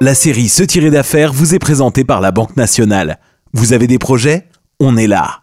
[0.00, 3.18] La série Se tirer d'affaires vous est présentée par la Banque Nationale.
[3.52, 4.46] Vous avez des projets?
[4.78, 5.40] On est là.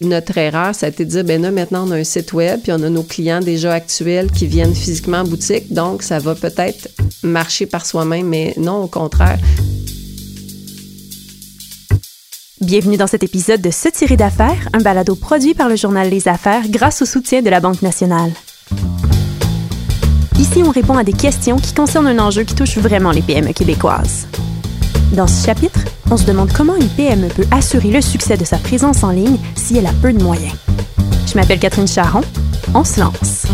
[0.00, 2.58] Notre erreur, ça a été de dire, ben là, maintenant, on a un site web,
[2.64, 6.34] puis on a nos clients déjà actuels qui viennent physiquement en boutique, donc ça va
[6.34, 6.88] peut-être
[7.22, 9.38] marcher par soi-même, mais non, au contraire.
[12.60, 16.26] Bienvenue dans cet épisode de Se tirer d'affaires, un balado produit par le journal Les
[16.26, 18.32] Affaires grâce au soutien de la Banque nationale.
[20.50, 23.52] Ici, on répond à des questions qui concernent un enjeu qui touche vraiment les PME
[23.52, 24.26] québécoises.
[25.12, 25.80] Dans ce chapitre,
[26.10, 29.36] on se demande comment une PME peut assurer le succès de sa présence en ligne
[29.56, 30.54] si elle a peu de moyens.
[31.26, 32.22] Je m'appelle Catherine Charron.
[32.74, 33.44] On se lance.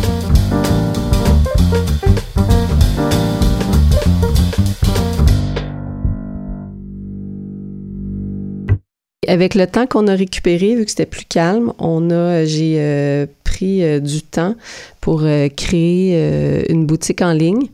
[9.26, 13.26] Avec le temps qu'on a récupéré, vu que c'était plus calme, on a, j'ai euh,
[13.62, 14.54] euh, du temps
[15.00, 17.68] pour euh, créer une boutique en ligne.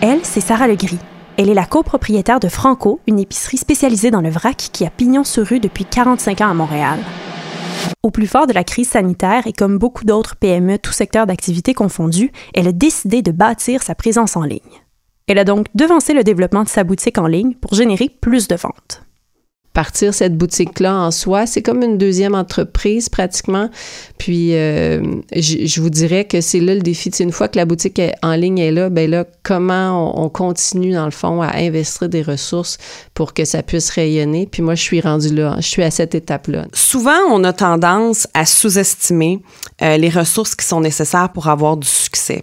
[0.00, 0.98] Elle, c'est Sarah Legris.
[1.36, 5.24] Elle est la copropriétaire de Franco, une épicerie spécialisée dans le vrac qui a pignon
[5.24, 6.98] sur rue depuis 45 ans à Montréal.
[8.02, 11.74] Au plus fort de la crise sanitaire et comme beaucoup d'autres PME, tout secteur d'activité
[11.74, 14.58] confondu, elle a décidé de bâtir sa présence en ligne.
[15.28, 18.56] Elle a donc devancé le développement de sa boutique en ligne pour générer plus de
[18.56, 19.02] ventes
[19.78, 21.46] partir cette boutique-là en soi.
[21.46, 23.70] C'est comme une deuxième entreprise pratiquement.
[24.18, 25.00] Puis euh,
[25.36, 27.10] je, vous dirais que c'est là le défi.
[27.20, 30.94] une fois que la boutique est en ligne est là, ben là, comment on, continue
[30.94, 32.76] dans le fond à investir des ressources
[33.14, 34.48] pour que ça puisse rayonner?
[34.50, 35.54] Puis moi, je suis rendue là.
[35.58, 36.66] Je suis à cette étape-là.
[36.72, 39.40] Souvent, on a tendance à sous-estimer
[39.80, 42.42] euh, les ressources qui sont nécessaires pour avoir du succès.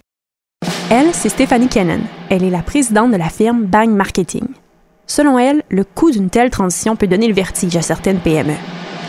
[0.90, 2.00] Elle, c'est Stéphanie Kennan.
[2.30, 4.46] Elle est la présidente de la firme Bang Marketing.
[5.08, 8.56] Selon elle, le coût d'une telle transition peut donner le vertige à certaines PME.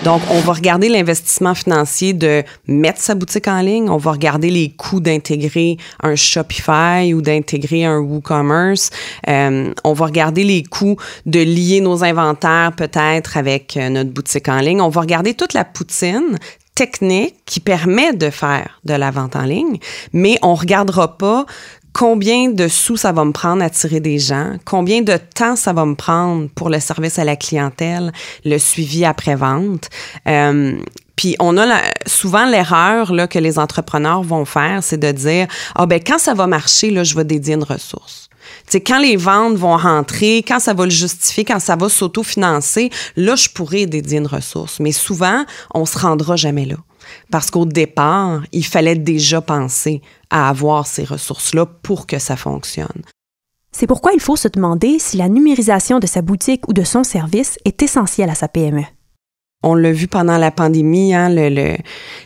[0.05, 3.89] Donc, on va regarder l'investissement financier de mettre sa boutique en ligne.
[3.89, 8.91] On va regarder les coûts d'intégrer un Shopify ou d'intégrer un WooCommerce.
[9.29, 14.49] Euh, on va regarder les coûts de lier nos inventaires peut-être avec euh, notre boutique
[14.49, 14.81] en ligne.
[14.81, 16.39] On va regarder toute la poutine
[16.77, 19.79] technique qui permet de faire de la vente en ligne,
[20.13, 21.47] mais on regardera pas
[21.97, 25.73] combien de sous ça va me prendre à tirer des gens, combien de temps ça
[25.73, 28.13] va me prendre pour le service à la clientèle,
[28.45, 29.89] le suivi après-vente.
[30.29, 30.77] Euh,
[31.17, 35.99] puis on a souvent l'erreur que les entrepreneurs vont faire, c'est de dire ah ben
[36.07, 38.26] quand ça va marcher là, je vais dédier une ressource.
[38.69, 42.91] Sais, quand les ventes vont rentrer, quand ça va le justifier, quand ça va s'autofinancer,
[43.17, 44.81] là, je pourrais dédier une ressource.
[44.81, 45.45] Mais souvent,
[45.75, 46.77] on se rendra jamais là.
[47.31, 53.03] Parce qu'au départ, il fallait déjà penser à avoir ces ressources-là pour que ça fonctionne.
[53.73, 57.05] C'est pourquoi il faut se demander si la numérisation de sa boutique ou de son
[57.05, 58.85] service est essentielle à sa PME.
[59.63, 61.77] On l'a vu pendant la pandémie, hein, le,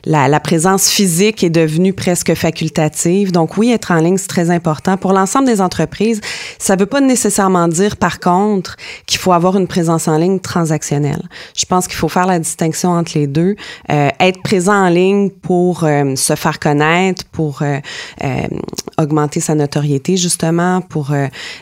[0.04, 3.30] la, présence physique est devenue presque facultative.
[3.30, 4.96] Donc oui, être en ligne, c'est très important.
[4.96, 6.20] Pour l'ensemble des entreprises,
[6.58, 8.76] ça ne veut pas nécessairement dire, par contre,
[9.06, 11.22] qu'il faut avoir une présence en ligne transactionnelle.
[11.56, 13.54] Je pense qu'il faut faire la distinction entre les deux.
[13.90, 17.78] Euh, être présent en ligne pour euh, se faire connaître, pour euh,
[19.00, 21.12] augmenter sa notoriété, justement, pour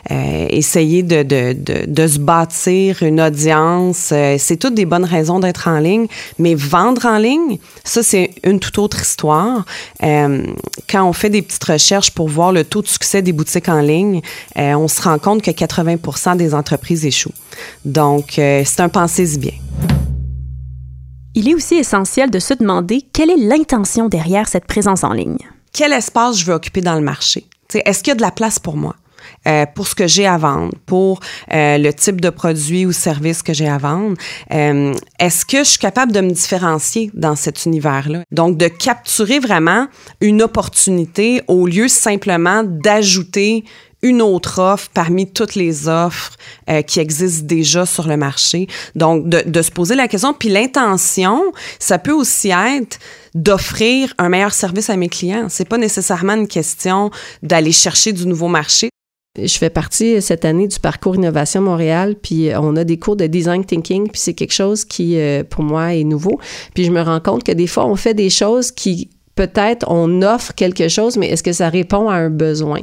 [0.09, 4.13] essayer de, de, de, de, se bâtir une audience.
[4.37, 6.07] c'est toutes des bonnes raisons d'être en ligne,
[6.37, 9.65] mais vendre en ligne, ça, c'est une toute autre histoire.
[10.03, 10.43] Euh,
[10.89, 13.81] quand on fait des petites recherches pour voir le taux de succès des boutiques en
[13.81, 14.21] ligne,
[14.57, 17.33] euh, on se rend compte que 80% des entreprises échouent.
[17.85, 19.53] Donc, euh, c'est un pensez-y bien.
[21.35, 25.37] Il est aussi essentiel de se demander quelle est l'intention derrière cette présence en ligne.
[25.73, 27.45] Quel espace je veux occuper dans le marché?
[27.73, 28.95] Est-ce qu'il y a de la place pour moi?
[29.47, 31.21] Euh, pour ce que j'ai à vendre, pour
[31.53, 34.17] euh, le type de produit ou service que j'ai à vendre.
[34.51, 38.23] Euh, est-ce que je suis capable de me différencier dans cet univers-là?
[38.31, 39.87] Donc, de capturer vraiment
[40.19, 43.63] une opportunité au lieu simplement d'ajouter
[44.01, 46.37] une autre offre parmi toutes les offres
[46.87, 48.67] qui existent déjà sur le marché.
[48.95, 50.33] Donc, de, de se poser la question.
[50.33, 51.43] Puis l'intention,
[51.79, 52.97] ça peut aussi être
[53.35, 55.47] d'offrir un meilleur service à mes clients.
[55.49, 57.11] C'est pas nécessairement une question
[57.43, 58.89] d'aller chercher du nouveau marché.
[59.37, 63.27] Je fais partie cette année du parcours Innovation Montréal, puis on a des cours de
[63.27, 66.39] design thinking, puis c'est quelque chose qui, euh, pour moi, est nouveau.
[66.73, 69.09] Puis je me rends compte que des fois, on fait des choses qui
[69.39, 72.81] peut-être on offre quelque chose, mais est-ce que ça répond à un besoin?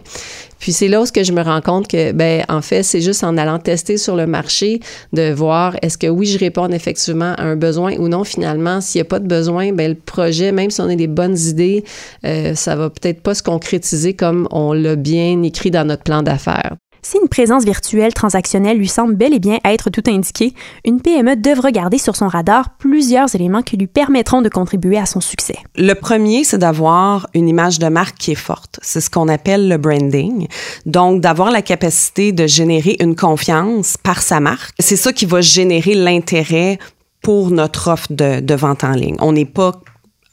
[0.59, 3.37] Puis c'est là où je me rends compte que, ben, en fait, c'est juste en
[3.37, 4.81] allant tester sur le marché
[5.13, 8.25] de voir est-ce que oui, je réponds effectivement à un besoin ou non.
[8.25, 11.09] Finalement, s'il n'y a pas de besoin, ben, le projet, même si on a des
[11.09, 11.85] bonnes idées,
[12.25, 16.23] euh, ça va peut-être pas se concrétiser comme on l'a bien écrit dans notre plan
[16.23, 16.77] d'affaires.
[17.09, 20.55] Si une présence virtuelle transactionnelle lui semble bel et bien être tout indiqué,
[20.85, 25.07] une PME devra garder sur son radar plusieurs éléments qui lui permettront de contribuer à
[25.07, 25.55] son succès.
[25.77, 28.81] Le premier, c'est d'avoir une image de marque qui est forte.
[28.83, 30.49] C'est ce qu'on appelle le branding.
[30.85, 34.75] Donc, d'avoir la capacité de générer une confiance par sa marque.
[34.81, 36.81] C'est ça qui va générer l'intérêt
[37.23, 39.17] pour notre offre de, de vente en ligne.
[39.21, 39.81] On n'est pas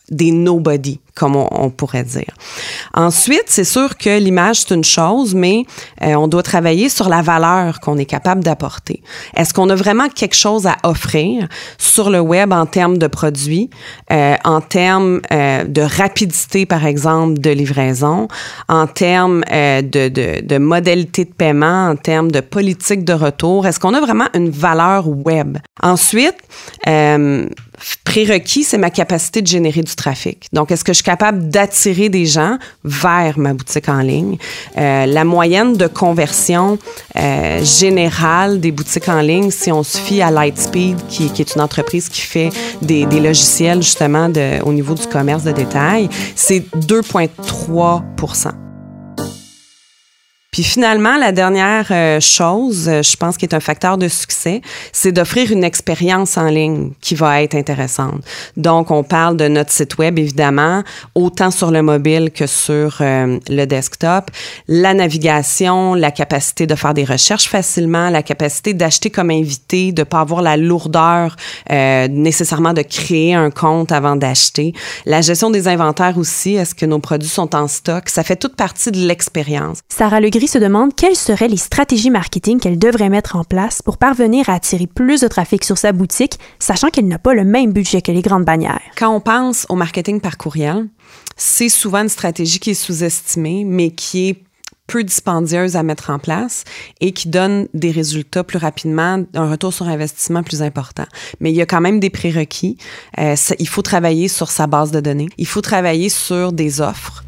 [0.10, 2.34] des nobody comme on, pourrait dire.
[2.94, 5.64] Ensuite, c'est sûr que l'image, c'est une chose, mais
[6.02, 9.04] euh, on doit travailler sur la valeur qu'on est capable d'apporter.
[9.36, 11.48] Est-ce qu'on a vraiment quelque chose à offrir
[11.78, 13.70] sur le web en termes de produits,
[14.12, 18.28] euh, en termes euh, de rapidité, par exemple, de livraison,
[18.68, 23.68] en termes euh, de, de, de modalité de paiement, en termes de politique de retour?
[23.68, 25.60] Est-ce qu'on a vraiment une valeur web?
[25.84, 26.38] Ensuite,
[26.88, 27.48] euh,
[28.03, 30.47] prérequis, c'est ma capacité de générer du trafic.
[30.53, 34.38] Donc, est-ce que je suis capable d'attirer des gens vers ma boutique en ligne?
[34.77, 36.77] Euh, la moyenne de conversion
[37.15, 41.56] euh, générale des boutiques en ligne, si on se fie à Lightspeed, qui, qui est
[41.56, 42.50] une entreprise qui fait
[42.81, 48.62] des, des logiciels justement de, au niveau du commerce de détail, c'est 2,3
[50.54, 54.62] puis finalement, la dernière euh, chose, euh, je pense qui est un facteur de succès,
[54.92, 58.22] c'est d'offrir une expérience en ligne qui va être intéressante.
[58.56, 60.84] Donc, on parle de notre site web, évidemment,
[61.16, 64.30] autant sur le mobile que sur euh, le desktop.
[64.68, 70.04] La navigation, la capacité de faire des recherches facilement, la capacité d'acheter comme invité, de
[70.04, 71.36] pas avoir la lourdeur
[71.70, 74.74] nécessairement de créer un compte avant d'acheter.
[75.08, 78.08] La gestion des inventaires aussi, est-ce que nos produits sont en stock?
[78.10, 79.80] Ça fait toute partie de l'expérience.
[79.90, 84.50] Sarah Se demande quelles seraient les stratégies marketing qu'elle devrait mettre en place pour parvenir
[84.50, 88.01] à attirer plus de trafic sur sa boutique, sachant qu'elle n'a pas le même budget
[88.04, 88.81] que les grandes bannières.
[88.95, 90.90] Quand on pense au marketing par courriel,
[91.38, 94.44] c'est souvent une stratégie qui est sous-estimée, mais qui est
[94.86, 96.66] peu dispendieuse à mettre en place
[97.00, 101.06] et qui donne des résultats plus rapidement, un retour sur investissement plus important.
[101.40, 102.78] Mais il y a quand même des prérequis.
[103.18, 105.30] Euh, il faut travailler sur sa base de données.
[105.38, 107.23] Il faut travailler sur des offres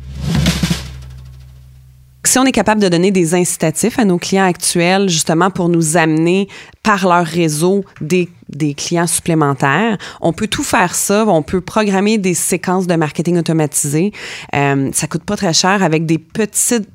[2.28, 5.98] si on est capable de donner des incitatifs à nos clients actuels, justement pour nous
[5.98, 6.48] amener
[6.84, 8.30] par leur réseau des,
[8.76, 11.26] clients supplémentaires, on peut tout faire ça.
[11.28, 14.12] On peut programmer des séquences de marketing automatisées.
[14.54, 16.90] Euh, ça coûte pas très cher avec des petites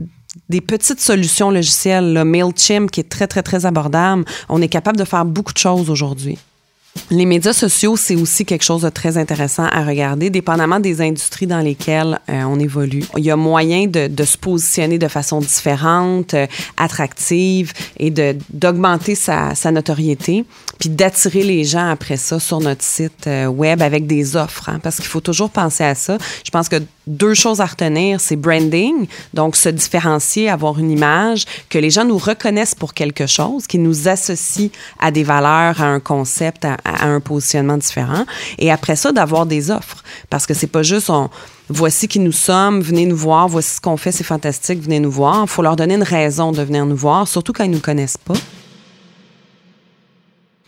[0.48, 4.24] des petites solutions logicielles, le MailChimp qui est très, très, très abordable.
[4.48, 6.38] On est capable de faire beaucoup de choses aujourd'hui.
[7.10, 11.46] Les médias sociaux, c'est aussi quelque chose de très intéressant à regarder, dépendamment des industries
[11.46, 13.04] dans lesquelles euh, on évolue.
[13.16, 16.46] Il y a moyen de, se positionner de façon différente, euh,
[16.76, 20.44] attractive et d'augmenter sa, notoriété,
[20.80, 24.80] puis d'attirer les gens après ça sur notre site euh, web avec des offres, hein,
[24.82, 26.16] parce qu'il faut toujours penser à ça.
[26.42, 31.44] Je pense que deux choses à retenir, c'est branding, donc se différencier, avoir une image,
[31.68, 35.86] que les gens nous reconnaissent pour quelque chose, qui nous associe à des valeurs, à
[35.86, 38.24] un concept, à, à un positionnement différent.
[38.58, 41.28] Et après ça, d'avoir des offres, parce que c'est pas juste on,
[41.68, 45.10] voici qui nous sommes, venez nous voir, voici ce qu'on fait, c'est fantastique, venez nous
[45.10, 45.42] voir.
[45.42, 48.16] Il faut leur donner une raison de venir nous voir, surtout quand ils nous connaissent
[48.16, 48.34] pas.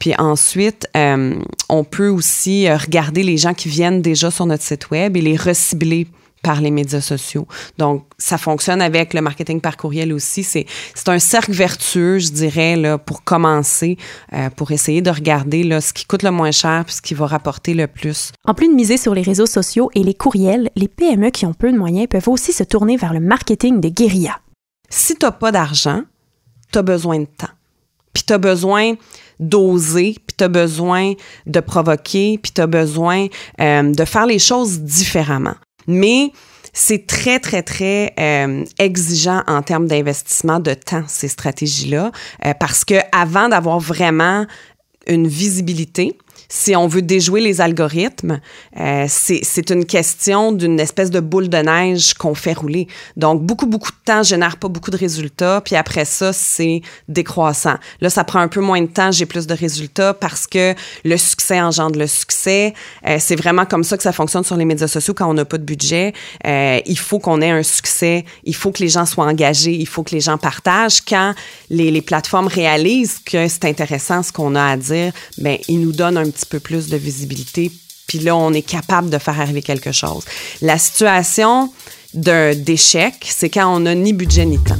[0.02, 1.36] Puis ensuite, euh,
[1.68, 5.36] on peut aussi regarder les gens qui viennent déjà sur notre site web et les
[5.36, 6.08] recibler
[6.42, 7.46] par les médias sociaux.
[7.78, 10.42] Donc, ça fonctionne avec le marketing par courriel aussi.
[10.42, 10.66] C'est,
[10.96, 13.96] c'est un cercle vertueux, je dirais, là, pour commencer,
[14.32, 17.14] euh, pour essayer de regarder là, ce qui coûte le moins cher puis ce qui
[17.14, 18.32] va rapporter le plus.
[18.44, 21.54] En plus de miser sur les réseaux sociaux et les courriels, les PME qui ont
[21.54, 24.40] peu de moyens peuvent aussi se tourner vers le marketing de guérilla.
[24.90, 26.02] Si tu n'as pas d'argent,
[26.72, 27.54] tu as besoin de temps.
[28.12, 28.94] Puis tu besoin
[29.40, 31.14] d'oser, puis tu besoin
[31.46, 33.26] de provoquer, puis tu besoin
[33.60, 35.54] euh, de faire les choses différemment.
[35.86, 36.32] Mais
[36.72, 42.12] c'est très, très, très euh, exigeant en termes d'investissement de temps, ces stratégies-là,
[42.46, 44.46] euh, parce que avant d'avoir vraiment
[45.06, 46.16] une visibilité,
[46.54, 48.38] si on veut déjouer les algorithmes,
[48.78, 52.88] euh, c'est une question d'une espèce de boule de neige qu'on fait rouler.
[53.16, 57.76] Donc, beaucoup, beaucoup de temps génère pas beaucoup de résultats, puis après ça, c'est décroissant.
[58.02, 60.74] Là, ça prend un peu moins de temps, j'ai plus de résultats parce que
[61.06, 62.74] le succès engendre le succès.
[63.08, 65.46] Euh, c'est vraiment comme ça que ça fonctionne sur les médias sociaux quand on n'a
[65.46, 66.12] pas de budget.
[66.46, 69.88] Euh, il faut qu'on ait un succès, il faut que les gens soient engagés, il
[69.88, 71.00] faut que les gens partagent.
[71.00, 71.32] Quand
[71.70, 75.92] les, les plateformes réalisent que c'est intéressant ce qu'on a à dire, ben ils nous
[75.92, 77.72] donnent un petit peu plus de visibilité.
[78.06, 80.24] Puis là, on est capable de faire arriver quelque chose.
[80.60, 81.72] La situation
[82.14, 84.78] d'échec, c'est quand on n'a ni budget ni temps.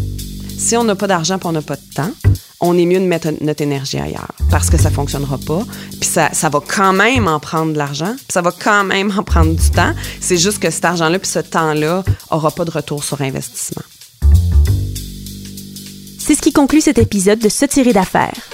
[0.59, 2.13] Si on n'a pas d'argent et on n'a pas de temps,
[2.61, 5.63] on est mieux de mettre notre énergie ailleurs parce que ça fonctionnera pas.
[6.01, 9.13] Puis ça, ça va quand même en prendre de l'argent, puis ça va quand même
[9.19, 9.93] en prendre du temps.
[10.21, 13.83] C'est juste que cet argent-là puis ce temps-là aura pas de retour sur investissement.
[16.19, 18.52] C'est ce qui conclut cet épisode de Se tirer d'affaires.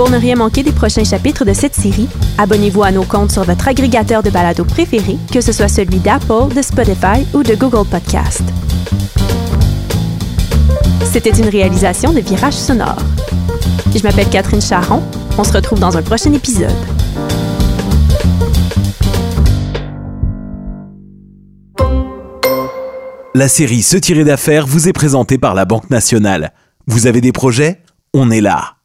[0.00, 3.44] Pour ne rien manquer des prochains chapitres de cette série, abonnez-vous à nos comptes sur
[3.44, 7.86] votre agrégateur de balado préféré, que ce soit celui d'Apple, de Spotify ou de Google
[7.86, 8.40] Podcast.
[11.04, 12.96] C'était une réalisation de Virage Sonore.
[13.94, 15.02] Je m'appelle Catherine Charron.
[15.36, 16.70] On se retrouve dans un prochain épisode.
[23.34, 26.54] La série Se tirer d'affaires vous est présentée par la Banque nationale.
[26.86, 27.82] Vous avez des projets?
[28.14, 28.76] On est là.